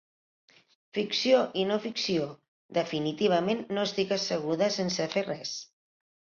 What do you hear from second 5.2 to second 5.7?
res.